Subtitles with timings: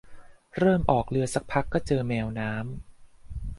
[0.57, 2.63] เริ่มออกเรือซักพักก็เจอแมวน้ำ